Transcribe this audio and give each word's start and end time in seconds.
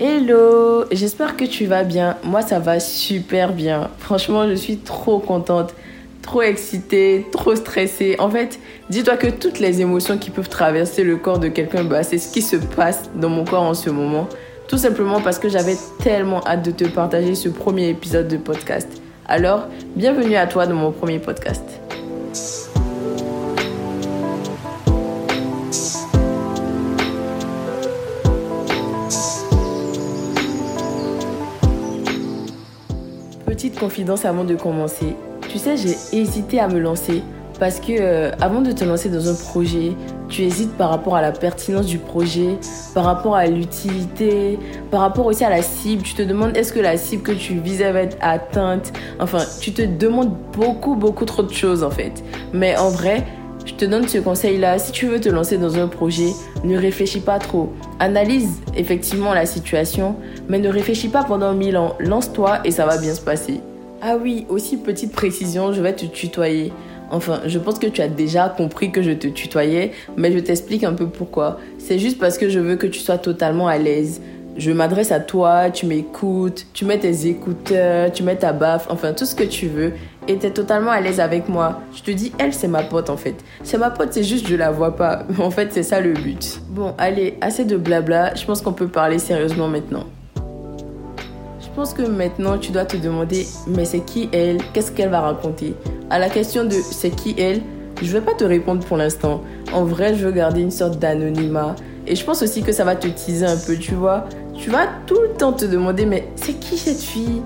Hello, 0.00 0.84
j'espère 0.92 1.36
que 1.36 1.44
tu 1.44 1.66
vas 1.66 1.82
bien. 1.82 2.16
Moi, 2.22 2.42
ça 2.42 2.60
va 2.60 2.78
super 2.78 3.52
bien. 3.52 3.90
Franchement, 3.98 4.48
je 4.48 4.54
suis 4.54 4.76
trop 4.76 5.18
contente, 5.18 5.74
trop 6.22 6.42
excitée, 6.42 7.26
trop 7.32 7.56
stressée. 7.56 8.14
En 8.20 8.30
fait, 8.30 8.60
dis-toi 8.90 9.16
que 9.16 9.26
toutes 9.26 9.58
les 9.58 9.80
émotions 9.80 10.16
qui 10.16 10.30
peuvent 10.30 10.48
traverser 10.48 11.02
le 11.02 11.16
corps 11.16 11.40
de 11.40 11.48
quelqu'un, 11.48 11.82
bah, 11.82 12.04
c'est 12.04 12.18
ce 12.18 12.32
qui 12.32 12.42
se 12.42 12.54
passe 12.54 13.10
dans 13.16 13.28
mon 13.28 13.44
corps 13.44 13.64
en 13.64 13.74
ce 13.74 13.90
moment. 13.90 14.28
Tout 14.68 14.78
simplement 14.78 15.20
parce 15.20 15.40
que 15.40 15.48
j'avais 15.48 15.76
tellement 16.00 16.46
hâte 16.46 16.64
de 16.64 16.70
te 16.70 16.84
partager 16.84 17.34
ce 17.34 17.48
premier 17.48 17.88
épisode 17.88 18.28
de 18.28 18.36
podcast. 18.36 19.02
Alors, 19.26 19.66
bienvenue 19.96 20.36
à 20.36 20.46
toi 20.46 20.68
dans 20.68 20.76
mon 20.76 20.92
premier 20.92 21.18
podcast. 21.18 21.80
Confidence 33.78 34.24
avant 34.24 34.44
de 34.44 34.56
commencer. 34.56 35.14
Tu 35.48 35.58
sais, 35.58 35.76
j'ai 35.76 35.96
hésité 36.12 36.58
à 36.58 36.68
me 36.68 36.78
lancer 36.78 37.22
parce 37.58 37.80
que 37.80 37.92
euh, 37.92 38.30
avant 38.40 38.60
de 38.60 38.72
te 38.72 38.84
lancer 38.84 39.08
dans 39.08 39.28
un 39.28 39.34
projet, 39.34 39.92
tu 40.28 40.42
hésites 40.42 40.76
par 40.76 40.90
rapport 40.90 41.16
à 41.16 41.22
la 41.22 41.32
pertinence 41.32 41.86
du 41.86 41.98
projet, 41.98 42.58
par 42.94 43.04
rapport 43.04 43.36
à 43.36 43.46
l'utilité, 43.46 44.58
par 44.90 45.00
rapport 45.00 45.26
aussi 45.26 45.44
à 45.44 45.50
la 45.50 45.62
cible. 45.62 46.02
Tu 46.02 46.14
te 46.14 46.22
demandes 46.22 46.56
est-ce 46.56 46.72
que 46.72 46.80
la 46.80 46.96
cible 46.96 47.22
que 47.22 47.32
tu 47.32 47.54
visais 47.54 47.90
va 47.92 48.02
être 48.02 48.16
atteinte? 48.20 48.92
Enfin, 49.20 49.44
tu 49.60 49.72
te 49.72 49.82
demandes 49.82 50.34
beaucoup, 50.52 50.94
beaucoup 50.94 51.24
trop 51.24 51.42
de 51.42 51.52
choses 51.52 51.82
en 51.82 51.90
fait. 51.90 52.24
Mais 52.52 52.76
en 52.76 52.90
vrai, 52.90 53.26
je 53.64 53.74
te 53.74 53.84
donne 53.84 54.08
ce 54.08 54.18
conseil-là. 54.18 54.78
Si 54.78 54.92
tu 54.92 55.06
veux 55.06 55.20
te 55.20 55.28
lancer 55.28 55.58
dans 55.58 55.78
un 55.78 55.88
projet, 55.88 56.32
ne 56.64 56.76
réfléchis 56.76 57.20
pas 57.20 57.38
trop. 57.38 57.72
Analyse 58.00 58.60
effectivement 58.76 59.34
la 59.34 59.46
situation, 59.46 60.16
mais 60.48 60.58
ne 60.58 60.68
réfléchis 60.68 61.08
pas 61.08 61.24
pendant 61.24 61.52
mille 61.54 61.76
ans. 61.76 61.94
Lance-toi 62.00 62.60
et 62.64 62.70
ça 62.70 62.86
va 62.86 62.98
bien 62.98 63.14
se 63.14 63.20
passer. 63.20 63.60
Ah 64.00 64.16
oui, 64.16 64.46
aussi 64.48 64.76
petite 64.76 65.12
précision, 65.12 65.72
je 65.72 65.82
vais 65.82 65.92
te 65.92 66.06
tutoyer. 66.06 66.72
Enfin, 67.10 67.40
je 67.46 67.58
pense 67.58 67.78
que 67.78 67.86
tu 67.86 68.00
as 68.00 68.08
déjà 68.08 68.48
compris 68.48 68.92
que 68.92 69.02
je 69.02 69.10
te 69.10 69.26
tutoyais, 69.26 69.92
mais 70.16 70.30
je 70.30 70.38
t'explique 70.38 70.84
un 70.84 70.92
peu 70.92 71.08
pourquoi. 71.08 71.58
C'est 71.78 71.98
juste 71.98 72.18
parce 72.18 72.38
que 72.38 72.48
je 72.48 72.60
veux 72.60 72.76
que 72.76 72.86
tu 72.86 73.00
sois 73.00 73.18
totalement 73.18 73.66
à 73.66 73.76
l'aise. 73.78 74.20
Je 74.56 74.70
m'adresse 74.72 75.10
à 75.12 75.20
toi, 75.20 75.70
tu 75.70 75.86
m'écoutes, 75.86 76.66
tu 76.74 76.84
mets 76.84 76.98
tes 76.98 77.26
écouteurs, 77.26 78.12
tu 78.12 78.22
mets 78.22 78.36
ta 78.36 78.52
baffe, 78.52 78.86
enfin 78.90 79.12
tout 79.12 79.24
ce 79.24 79.34
que 79.34 79.44
tu 79.44 79.66
veux. 79.66 79.92
Et 80.26 80.36
tu 80.36 80.46
es 80.46 80.50
totalement 80.50 80.90
à 80.90 81.00
l'aise 81.00 81.18
avec 81.20 81.48
moi. 81.48 81.80
Je 81.96 82.02
te 82.02 82.10
dis, 82.10 82.32
elle, 82.38 82.52
c'est 82.52 82.68
ma 82.68 82.82
pote 82.82 83.08
en 83.08 83.16
fait. 83.16 83.36
C'est 83.62 83.78
ma 83.78 83.90
pote, 83.90 84.12
c'est 84.12 84.24
juste 84.24 84.46
je 84.46 84.56
la 84.56 84.70
vois 84.70 84.94
pas. 84.94 85.24
En 85.40 85.50
fait, 85.50 85.72
c'est 85.72 85.82
ça 85.82 86.00
le 86.00 86.12
but. 86.12 86.60
Bon, 86.68 86.94
allez, 86.98 87.36
assez 87.40 87.64
de 87.64 87.76
blabla. 87.76 88.34
Je 88.34 88.44
pense 88.44 88.60
qu'on 88.60 88.72
peut 88.72 88.88
parler 88.88 89.18
sérieusement 89.18 89.68
maintenant. 89.68 90.04
Pense 91.78 91.94
que 91.94 92.02
maintenant, 92.02 92.58
tu 92.58 92.72
dois 92.72 92.84
te 92.86 92.96
demander, 92.96 93.46
mais 93.68 93.84
c'est 93.84 94.00
qui 94.00 94.28
elle? 94.32 94.58
Qu'est-ce 94.72 94.90
qu'elle 94.90 95.10
va 95.10 95.20
raconter? 95.20 95.76
À 96.10 96.18
la 96.18 96.28
question 96.28 96.64
de 96.64 96.72
c'est 96.72 97.10
qui 97.10 97.36
elle, 97.38 97.60
je 98.02 98.12
vais 98.12 98.20
pas 98.20 98.34
te 98.34 98.42
répondre 98.42 98.84
pour 98.84 98.96
l'instant. 98.96 99.42
En 99.72 99.84
vrai, 99.84 100.16
je 100.16 100.26
veux 100.26 100.32
garder 100.32 100.60
une 100.60 100.72
sorte 100.72 100.98
d'anonymat. 100.98 101.76
Et 102.04 102.16
je 102.16 102.24
pense 102.24 102.42
aussi 102.42 102.64
que 102.64 102.72
ça 102.72 102.82
va 102.82 102.96
te 102.96 103.06
teaser 103.06 103.46
un 103.46 103.56
peu, 103.56 103.76
tu 103.76 103.94
vois. 103.94 104.24
Tu 104.56 104.70
vas 104.70 104.88
tout 105.06 105.20
le 105.22 105.28
temps 105.38 105.52
te 105.52 105.66
demander, 105.66 106.04
mais 106.04 106.26
c'est 106.34 106.54
qui 106.54 106.76
cette 106.76 107.00
fille? 107.00 107.42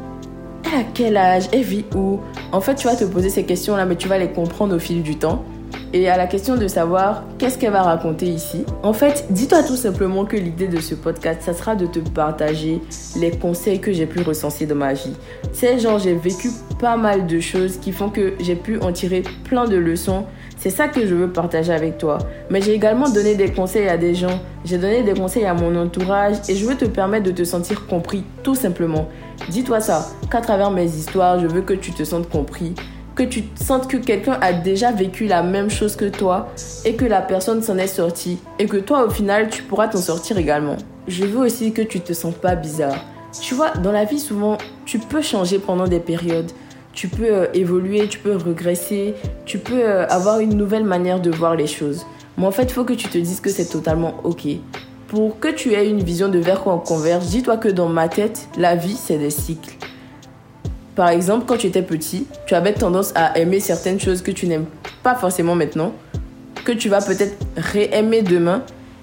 Elle 0.65 0.81
a 0.81 0.85
quel 0.95 1.19
âge? 1.19 1.51
Elle 1.53 1.65
vit 1.65 1.85
où? 1.95 2.21
En 2.53 2.63
fait, 2.63 2.77
tu 2.77 2.87
vas 2.87 2.97
te 2.97 3.05
poser 3.05 3.29
ces 3.29 3.45
questions-là, 3.45 3.85
mais 3.85 3.97
tu 3.97 4.09
vas 4.09 4.17
les 4.17 4.31
comprendre 4.31 4.75
au 4.75 4.79
fil 4.79 5.03
du 5.03 5.17
temps. 5.17 5.45
Et 5.95 6.09
à 6.09 6.17
la 6.17 6.27
question 6.27 6.57
de 6.57 6.67
savoir 6.69 7.25
qu'est-ce 7.39 7.59
qu'elle 7.59 7.73
va 7.73 7.83
raconter 7.83 8.27
ici, 8.27 8.65
en 8.83 8.93
fait, 8.93 9.27
dis-toi 9.31 9.63
tout 9.63 9.77
simplement 9.77 10.25
que 10.25 10.37
l'idée 10.37 10.67
de 10.67 10.81
ce 10.81 10.95
podcast, 10.95 11.43
ça 11.43 11.53
sera 11.53 11.75
de 11.77 11.87
te 11.87 11.99
partager 11.99 12.81
les 13.19 13.31
conseils 13.31 13.79
que 13.79 13.93
j'ai 13.93 14.07
pu 14.07 14.23
recenser 14.23 14.65
dans 14.65 14.75
ma 14.75 14.95
vie. 14.95 15.13
C'est 15.53 15.79
genre, 15.79 15.99
j'ai 15.99 16.15
vécu 16.15 16.51
pas 16.81 16.97
mal 16.97 17.27
de 17.27 17.41
choses 17.41 17.77
qui 17.77 17.93
font 17.93 18.09
que 18.09 18.33
j'ai 18.41 18.57
pu 18.57 18.81
en 18.81 18.91
tirer 18.91 19.23
plein 19.45 19.67
de 19.67 19.77
leçons. 19.77 20.25
C'est 20.57 20.71
ça 20.71 20.89
que 20.89 21.07
je 21.07 21.15
veux 21.15 21.29
partager 21.29 21.73
avec 21.73 21.99
toi. 21.99 22.19
Mais 22.49 22.63
j'ai 22.63 22.73
également 22.73 23.11
donné 23.11 23.35
des 23.35 23.51
conseils 23.51 23.89
à 23.89 23.99
des 23.99 24.15
gens. 24.15 24.41
J'ai 24.65 24.79
donné 24.79 25.03
des 25.03 25.13
conseils 25.13 25.45
à 25.45 25.55
mon 25.55 25.77
entourage 25.77 26.37
et 26.49 26.55
je 26.55 26.65
veux 26.65 26.77
te 26.77 26.85
permettre 26.85 27.25
de 27.25 27.33
te 27.33 27.45
sentir 27.45 27.87
compris 27.87 28.25
tout 28.43 28.55
simplement. 28.55 29.09
Dis-toi 29.49 29.81
ça, 29.81 30.09
qu'à 30.31 30.41
travers 30.41 30.71
mes 30.71 30.87
histoires, 30.87 31.41
je 31.41 31.49
veux 31.49 31.63
que 31.63 31.75
tu 31.75 31.91
te 31.93 32.05
sentes 32.05 32.29
compris 32.29 32.75
que 33.15 33.23
tu 33.23 33.45
sentes 33.55 33.89
que 33.89 33.97
quelqu'un 33.97 34.39
a 34.41 34.53
déjà 34.53 34.91
vécu 34.91 35.27
la 35.27 35.43
même 35.43 35.71
chose 35.71 35.97
que 35.97 36.07
toi 36.07 36.49
et 36.85 36.95
que 36.95 37.05
la 37.05 37.21
personne 37.21 37.63
s'en 37.63 37.77
est 37.79 37.87
sortie 37.87 38.39
et 38.59 38.67
que 38.67 38.79
toi 38.79 39.05
au 39.05 39.11
final 39.11 39.49
tu 39.51 39.63
pourras 39.63 39.89
t'en 39.89 39.99
sortir 39.99 40.39
également. 40.39 40.77
Je 41.09 41.25
veux 41.25 41.41
aussi 41.41 41.73
que 41.73 41.83
tu 41.83 42.01
te 42.01 42.13
sens 42.13 42.35
pas 42.35 42.55
bizarre. 42.55 43.05
Tu 43.41 43.55
vois, 43.55 43.71
dans 43.71 43.93
la 43.93 44.05
vie 44.05 44.19
souvent 44.19 44.59
tu 44.87 44.99
peux 44.99 45.23
changer 45.23 45.59
pendant 45.59 45.87
des 45.87 46.01
périodes. 46.01 46.51
Tu 46.93 47.09
peux 47.09 47.25
euh, 47.25 47.47
évoluer, 47.55 48.07
tu 48.07 48.19
peux 48.19 48.37
regresser, 48.37 49.15
tu 49.47 49.59
peux 49.59 49.83
euh, 49.83 50.07
avoir 50.09 50.41
une 50.41 50.55
nouvelle 50.55 50.85
manière 50.85 51.21
de 51.21 51.31
voir 51.31 51.57
les 51.57 51.67
choses. 51.67 52.05
Mais 52.37 52.47
en 52.47 52.51
fait, 52.51 52.65
il 52.65 52.73
faut 52.73 52.85
que 52.85 52.93
tu 52.93 53.09
te 53.09 53.19
dises 53.19 53.41
que 53.41 53.51
c'est 53.51 53.67
totalement 53.67 54.15
ok. 54.25 54.47
Pour 55.09 55.39
que 55.39 55.49
tu 55.49 55.73
aies 55.73 55.89
une 55.89 56.03
vision 56.03 56.29
de 56.29 56.39
vers 56.39 56.63
quoi 56.63 56.75
on 56.75 56.79
converge, 56.79 57.27
dis-toi 57.27 57.57
que 57.57 57.69
dans 57.69 57.89
ma 57.89 58.09
tête, 58.09 58.49
la 58.57 58.77
vie, 58.77 58.97
c'est 58.97 59.19
des 59.19 59.31
cycles. 59.31 59.75
Par 60.95 61.09
exemple, 61.09 61.47
quand 61.47 61.57
tu 61.57 61.67
étais 61.69 61.83
petit, 61.83 62.27
tu 62.47 62.55
avais 62.55 62.75
tendance 62.75 63.13
à 63.15 63.39
aimer 63.39 63.61
certaines 63.61 63.99
choses 63.99 64.21
que 64.21 64.31
tu 64.31 64.47
n'aimes 64.47 64.67
pas 65.03 65.15
forcément 65.15 65.55
maintenant, 65.55 65.95
que 66.65 66.73
tu 66.73 66.89
vas 66.89 67.01
peut-être 67.01 67.37
réaimer 67.57 68.23
demain. 68.23 68.63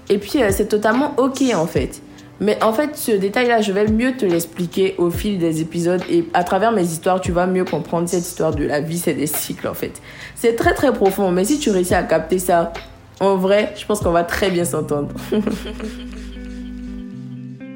Et 0.09 0.17
puis, 0.17 0.41
euh, 0.41 0.49
c'est 0.51 0.67
totalement 0.67 1.13
ok 1.17 1.41
en 1.55 1.65
fait. 1.65 2.01
Mais 2.41 2.61
en 2.63 2.71
fait, 2.71 2.95
ce 2.95 3.11
détail-là, 3.11 3.61
je 3.61 3.73
vais 3.73 3.87
mieux 3.87 4.15
te 4.15 4.25
l'expliquer 4.25 4.95
au 4.97 5.09
fil 5.09 5.39
des 5.39 5.59
épisodes 5.61 6.01
et 6.09 6.25
à 6.33 6.43
travers 6.45 6.71
mes 6.71 6.83
histoires, 6.83 7.19
tu 7.19 7.33
vas 7.33 7.47
mieux 7.47 7.65
comprendre 7.65 8.07
cette 8.07 8.25
histoire 8.25 8.55
de 8.55 8.63
la 8.63 8.79
vie, 8.79 8.97
c'est 8.97 9.13
des 9.13 9.27
cycles 9.27 9.67
en 9.67 9.73
fait. 9.73 10.01
C'est 10.35 10.55
très 10.55 10.73
très 10.73 10.93
profond, 10.93 11.31
mais 11.31 11.43
si 11.43 11.59
tu 11.59 11.69
réussis 11.69 11.95
à 11.95 12.03
capter 12.03 12.39
ça, 12.39 12.71
en 13.19 13.35
vrai, 13.35 13.73
je 13.75 13.85
pense 13.85 13.99
qu'on 13.99 14.11
va 14.11 14.23
très 14.23 14.49
bien 14.51 14.63
s'entendre. 14.63 15.09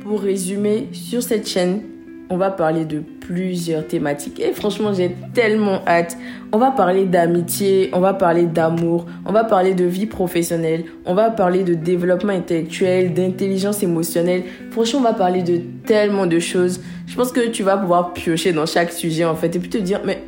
Pour 0.04 0.22
résumer, 0.22 0.88
sur 0.94 1.22
cette 1.22 1.48
chaîne, 1.48 1.82
on 2.30 2.38
va 2.38 2.50
parler 2.50 2.86
de 2.86 3.04
plusieurs 3.26 3.88
thématiques. 3.88 4.40
Et 4.40 4.52
franchement, 4.54 4.94
j'ai 4.94 5.16
tellement 5.34 5.82
hâte. 5.88 6.18
On 6.52 6.58
va 6.58 6.72
parler 6.72 7.06
d'amitié, 7.06 7.90
on 7.94 8.00
va 8.00 8.14
parler 8.14 8.46
d'amour, 8.46 9.06
on 9.26 9.32
va 9.32 9.44
parler 9.44 9.74
de 9.74 9.86
vie 9.86 10.06
professionnelle, 10.06 10.84
on 11.06 11.14
va 11.14 11.32
parler 11.32 11.64
de 11.64 11.74
développement 11.74 12.34
intellectuel, 12.34 13.14
d'intelligence 13.14 13.82
émotionnelle. 13.82 14.44
Franchement, 14.72 15.00
on 15.00 15.04
va 15.04 15.14
parler 15.14 15.42
de 15.42 15.62
tellement 15.86 16.28
de 16.28 16.40
choses. 16.40 16.82
Je 17.08 17.16
pense 17.16 17.32
que 17.32 17.48
tu 17.48 17.64
vas 17.64 17.78
pouvoir 17.78 18.14
piocher 18.14 18.52
dans 18.52 18.66
chaque 18.66 18.92
sujet 18.92 19.26
en 19.26 19.36
fait 19.36 19.56
et 19.56 19.60
puis 19.60 19.70
te 19.70 19.78
dire, 19.78 20.02
mais 20.06 20.22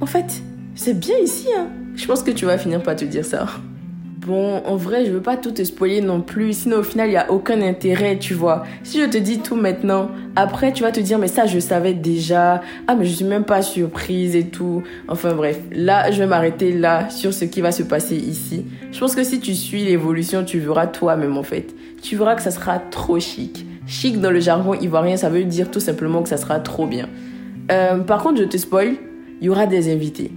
en 0.00 0.06
fait, 0.06 0.42
c'est 0.74 0.98
bien 0.98 1.16
ici. 1.18 1.48
Hein. 1.56 1.68
Je 1.96 2.06
pense 2.06 2.22
que 2.22 2.30
tu 2.30 2.44
vas 2.44 2.58
finir 2.58 2.82
par 2.82 2.96
te 2.96 3.04
dire 3.04 3.24
ça. 3.24 3.46
Bon, 4.26 4.60
en 4.66 4.76
vrai, 4.76 5.06
je 5.06 5.12
veux 5.12 5.22
pas 5.22 5.38
tout 5.38 5.50
te 5.50 5.64
spoiler 5.64 6.02
non 6.02 6.20
plus, 6.20 6.52
sinon 6.52 6.80
au 6.80 6.82
final, 6.82 7.08
il 7.08 7.14
y 7.14 7.16
a 7.16 7.30
aucun 7.30 7.62
intérêt, 7.62 8.18
tu 8.18 8.34
vois. 8.34 8.64
Si 8.82 9.00
je 9.00 9.06
te 9.06 9.16
dis 9.16 9.38
tout 9.38 9.56
maintenant, 9.56 10.10
après 10.36 10.74
tu 10.74 10.82
vas 10.82 10.92
te 10.92 11.00
dire 11.00 11.18
mais 11.18 11.26
ça 11.26 11.46
je 11.46 11.58
savais 11.58 11.94
déjà. 11.94 12.60
Ah 12.86 12.96
mais 12.96 13.06
je 13.06 13.12
suis 13.14 13.24
même 13.24 13.44
pas 13.44 13.62
surprise 13.62 14.36
et 14.36 14.44
tout. 14.44 14.82
Enfin 15.08 15.32
bref, 15.32 15.58
là, 15.72 16.10
je 16.10 16.18
vais 16.18 16.26
m'arrêter 16.26 16.72
là 16.72 17.08
sur 17.08 17.32
ce 17.32 17.46
qui 17.46 17.62
va 17.62 17.72
se 17.72 17.82
passer 17.82 18.16
ici. 18.16 18.66
Je 18.92 19.00
pense 19.00 19.14
que 19.14 19.24
si 19.24 19.40
tu 19.40 19.54
suis 19.54 19.84
l'évolution, 19.84 20.44
tu 20.44 20.58
verras 20.58 20.86
toi-même 20.86 21.38
en 21.38 21.42
fait. 21.42 21.74
Tu 22.02 22.16
verras 22.16 22.34
que 22.34 22.42
ça 22.42 22.50
sera 22.50 22.78
trop 22.78 23.18
chic. 23.18 23.64
Chic 23.86 24.20
dans 24.20 24.30
le 24.30 24.40
jargon 24.40 24.74
ivoirien, 24.74 25.16
ça 25.16 25.30
veut 25.30 25.44
dire 25.44 25.70
tout 25.70 25.80
simplement 25.80 26.22
que 26.22 26.28
ça 26.28 26.36
sera 26.36 26.60
trop 26.60 26.86
bien. 26.86 27.08
Euh, 27.72 27.96
par 28.00 28.22
contre, 28.22 28.40
je 28.40 28.44
te 28.44 28.58
spoil, 28.58 28.96
il 29.40 29.46
y 29.46 29.48
aura 29.48 29.64
des 29.64 29.90
invités. 29.90 30.30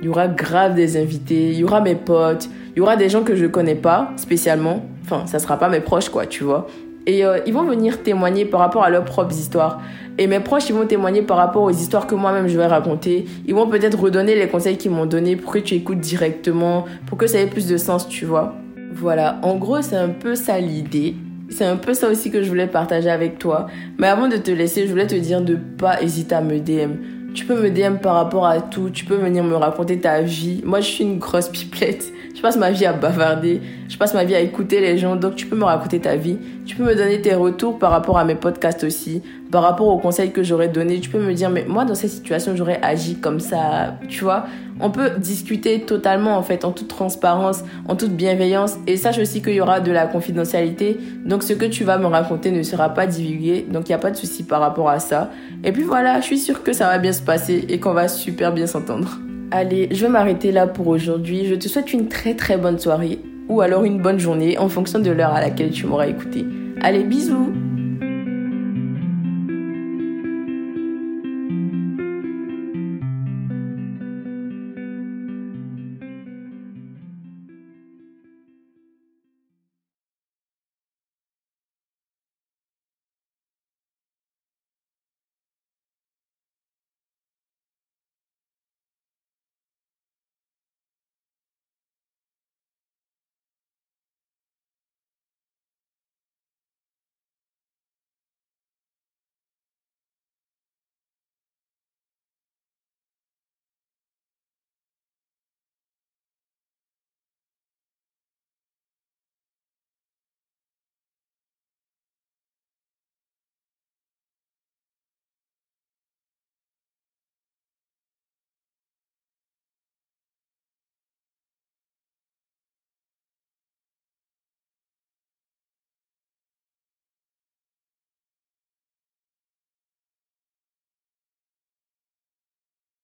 Il 0.00 0.06
y 0.06 0.08
aura 0.08 0.28
grave 0.28 0.74
des 0.74 0.96
invités, 0.96 1.50
il 1.50 1.58
y 1.58 1.64
aura 1.64 1.80
mes 1.80 1.94
potes, 1.94 2.48
il 2.74 2.78
y 2.78 2.80
aura 2.80 2.96
des 2.96 3.08
gens 3.08 3.22
que 3.22 3.36
je 3.36 3.46
connais 3.46 3.74
pas 3.74 4.12
spécialement. 4.16 4.84
Enfin, 5.04 5.26
ça 5.26 5.38
sera 5.38 5.58
pas 5.58 5.68
mes 5.68 5.80
proches, 5.80 6.08
quoi, 6.08 6.26
tu 6.26 6.44
vois. 6.44 6.66
Et 7.06 7.24
euh, 7.24 7.38
ils 7.46 7.52
vont 7.52 7.64
venir 7.64 8.02
témoigner 8.02 8.44
par 8.44 8.60
rapport 8.60 8.84
à 8.84 8.90
leurs 8.90 9.04
propres 9.04 9.34
histoires. 9.34 9.80
Et 10.18 10.26
mes 10.26 10.40
proches, 10.40 10.68
ils 10.68 10.74
vont 10.74 10.86
témoigner 10.86 11.22
par 11.22 11.36
rapport 11.38 11.62
aux 11.62 11.70
histoires 11.70 12.06
que 12.06 12.14
moi-même 12.14 12.46
je 12.46 12.56
vais 12.56 12.66
raconter. 12.66 13.24
Ils 13.46 13.54
vont 13.54 13.66
peut-être 13.68 13.98
redonner 13.98 14.34
les 14.34 14.48
conseils 14.48 14.76
qu'ils 14.76 14.90
m'ont 14.90 15.06
donnés 15.06 15.36
pour 15.36 15.52
que 15.52 15.58
tu 15.58 15.74
écoutes 15.74 16.00
directement, 16.00 16.84
pour 17.06 17.16
que 17.16 17.26
ça 17.26 17.40
ait 17.40 17.46
plus 17.46 17.66
de 17.66 17.76
sens, 17.76 18.08
tu 18.08 18.26
vois. 18.26 18.54
Voilà, 18.92 19.38
en 19.42 19.56
gros, 19.56 19.82
c'est 19.82 19.96
un 19.96 20.10
peu 20.10 20.34
ça 20.34 20.60
l'idée. 20.60 21.14
C'est 21.48 21.64
un 21.64 21.76
peu 21.76 21.94
ça 21.94 22.08
aussi 22.08 22.30
que 22.30 22.42
je 22.42 22.48
voulais 22.48 22.66
partager 22.66 23.10
avec 23.10 23.38
toi. 23.38 23.66
Mais 23.98 24.06
avant 24.06 24.28
de 24.28 24.36
te 24.36 24.50
laisser, 24.50 24.86
je 24.86 24.90
voulais 24.90 25.06
te 25.06 25.14
dire 25.14 25.40
de 25.40 25.56
pas 25.56 26.02
hésiter 26.02 26.34
à 26.34 26.40
me 26.40 26.58
DM. 26.60 26.92
Tu 27.34 27.44
peux 27.44 27.60
me 27.60 27.70
DM 27.70 27.98
par 27.98 28.14
rapport 28.14 28.46
à 28.46 28.60
tout, 28.60 28.90
tu 28.90 29.04
peux 29.04 29.14
venir 29.14 29.44
me 29.44 29.54
raconter 29.54 30.00
ta 30.00 30.20
vie. 30.22 30.60
Moi, 30.64 30.80
je 30.80 30.86
suis 30.86 31.04
une 31.04 31.18
grosse 31.18 31.48
pipelette 31.48 32.12
je 32.34 32.42
passe 32.42 32.56
ma 32.56 32.70
vie 32.70 32.86
à 32.86 32.92
bavarder, 32.92 33.60
je 33.88 33.96
passe 33.96 34.14
ma 34.14 34.24
vie 34.24 34.34
à 34.34 34.40
écouter 34.40 34.80
les 34.80 34.98
gens. 34.98 35.16
Donc 35.16 35.34
tu 35.34 35.46
peux 35.46 35.56
me 35.56 35.64
raconter 35.64 36.00
ta 36.00 36.16
vie, 36.16 36.38
tu 36.64 36.76
peux 36.76 36.84
me 36.84 36.94
donner 36.94 37.20
tes 37.20 37.34
retours 37.34 37.78
par 37.78 37.90
rapport 37.90 38.18
à 38.18 38.24
mes 38.24 38.34
podcasts 38.34 38.84
aussi, 38.84 39.22
par 39.50 39.62
rapport 39.62 39.88
aux 39.88 39.98
conseils 39.98 40.30
que 40.30 40.42
j'aurais 40.42 40.68
donnés. 40.68 41.00
Tu 41.00 41.10
peux 41.10 41.20
me 41.20 41.34
dire, 41.34 41.50
mais 41.50 41.64
moi 41.66 41.84
dans 41.84 41.94
cette 41.94 42.10
situation, 42.10 42.54
j'aurais 42.56 42.80
agi 42.82 43.16
comme 43.16 43.40
ça, 43.40 43.96
tu 44.08 44.24
vois? 44.24 44.46
On 44.80 44.90
peut 44.90 45.10
discuter 45.18 45.80
totalement 45.80 46.36
en 46.38 46.42
fait, 46.42 46.64
en 46.64 46.72
toute 46.72 46.88
transparence, 46.88 47.62
en 47.86 47.96
toute 47.96 48.12
bienveillance. 48.12 48.76
Et 48.86 48.96
sache 48.96 49.18
aussi 49.18 49.42
qu'il 49.42 49.54
y 49.54 49.60
aura 49.60 49.80
de 49.80 49.92
la 49.92 50.06
confidentialité. 50.06 50.98
Donc 51.26 51.42
ce 51.42 51.52
que 51.52 51.66
tu 51.66 51.84
vas 51.84 51.98
me 51.98 52.06
raconter 52.06 52.50
ne 52.50 52.62
sera 52.62 52.88
pas 52.94 53.06
divulgué. 53.06 53.66
Donc 53.70 53.88
il 53.88 53.92
n'y 53.92 53.96
a 53.96 53.98
pas 53.98 54.10
de 54.10 54.16
souci 54.16 54.42
par 54.42 54.60
rapport 54.60 54.88
à 54.88 54.98
ça. 54.98 55.30
Et 55.64 55.72
puis 55.72 55.82
voilà, 55.82 56.20
je 56.20 56.26
suis 56.26 56.38
sûre 56.38 56.62
que 56.62 56.72
ça 56.72 56.86
va 56.86 56.98
bien 56.98 57.12
se 57.12 57.22
passer 57.22 57.66
et 57.68 57.78
qu'on 57.78 57.92
va 57.92 58.08
super 58.08 58.52
bien 58.52 58.66
s'entendre. 58.66 59.18
Allez, 59.52 59.88
je 59.90 60.06
vais 60.06 60.12
m'arrêter 60.12 60.52
là 60.52 60.68
pour 60.68 60.86
aujourd'hui. 60.86 61.46
Je 61.46 61.56
te 61.56 61.66
souhaite 61.66 61.92
une 61.92 62.08
très 62.08 62.34
très 62.34 62.56
bonne 62.56 62.78
soirée 62.78 63.18
ou 63.48 63.60
alors 63.60 63.82
une 63.82 64.00
bonne 64.00 64.20
journée 64.20 64.56
en 64.58 64.68
fonction 64.68 65.00
de 65.00 65.10
l'heure 65.10 65.32
à 65.32 65.40
laquelle 65.40 65.72
tu 65.72 65.86
m'auras 65.86 66.06
écouté. 66.06 66.44
Allez, 66.80 67.02
bisous 67.02 67.52